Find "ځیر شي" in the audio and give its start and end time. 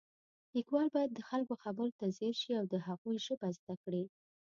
2.17-2.51